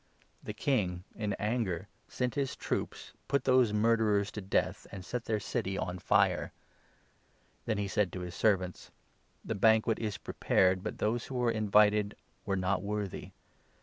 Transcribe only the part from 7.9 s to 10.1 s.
to his servants' The banquet